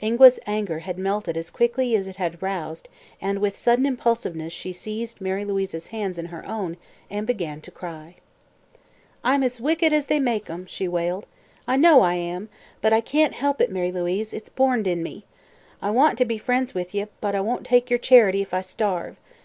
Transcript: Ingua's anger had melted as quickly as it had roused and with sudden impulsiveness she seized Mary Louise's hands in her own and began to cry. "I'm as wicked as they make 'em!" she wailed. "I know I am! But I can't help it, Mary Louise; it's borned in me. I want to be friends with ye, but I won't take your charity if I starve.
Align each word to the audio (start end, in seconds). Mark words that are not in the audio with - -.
Ingua's 0.00 0.38
anger 0.46 0.78
had 0.78 0.96
melted 0.96 1.36
as 1.36 1.50
quickly 1.50 1.96
as 1.96 2.06
it 2.06 2.14
had 2.14 2.40
roused 2.40 2.88
and 3.20 3.40
with 3.40 3.56
sudden 3.56 3.84
impulsiveness 3.84 4.52
she 4.52 4.72
seized 4.72 5.20
Mary 5.20 5.44
Louise's 5.44 5.88
hands 5.88 6.18
in 6.18 6.26
her 6.26 6.46
own 6.46 6.76
and 7.10 7.26
began 7.26 7.60
to 7.62 7.70
cry. 7.72 8.14
"I'm 9.24 9.42
as 9.42 9.60
wicked 9.60 9.92
as 9.92 10.06
they 10.06 10.20
make 10.20 10.48
'em!" 10.48 10.66
she 10.66 10.86
wailed. 10.86 11.26
"I 11.66 11.74
know 11.78 12.00
I 12.02 12.14
am! 12.14 12.48
But 12.80 12.92
I 12.92 13.00
can't 13.00 13.34
help 13.34 13.60
it, 13.60 13.72
Mary 13.72 13.90
Louise; 13.90 14.32
it's 14.32 14.50
borned 14.50 14.86
in 14.86 15.02
me. 15.02 15.24
I 15.82 15.90
want 15.90 16.16
to 16.18 16.24
be 16.24 16.38
friends 16.38 16.74
with 16.74 16.94
ye, 16.94 17.06
but 17.20 17.34
I 17.34 17.40
won't 17.40 17.66
take 17.66 17.90
your 17.90 17.98
charity 17.98 18.40
if 18.40 18.54
I 18.54 18.60
starve. 18.60 19.16